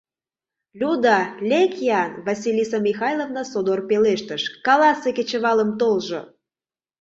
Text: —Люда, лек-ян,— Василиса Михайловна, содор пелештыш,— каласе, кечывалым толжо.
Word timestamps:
—Люда, 0.79 1.19
лек-ян,— 1.49 2.11
Василиса 2.27 2.77
Михайловна, 2.87 3.43
содор 3.51 3.79
пелештыш,— 3.89 4.43
каласе, 4.65 5.09
кечывалым 5.17 5.69
толжо. 5.79 6.21